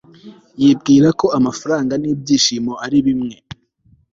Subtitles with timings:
[0.61, 3.35] yibwira ko amafaranga nibyishimo ari bimwe